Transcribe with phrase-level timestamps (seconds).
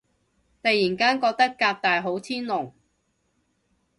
[0.63, 2.73] 突然間覺得革大好天龍